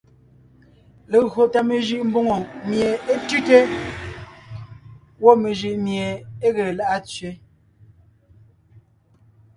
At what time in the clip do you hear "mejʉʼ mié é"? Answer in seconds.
5.41-6.47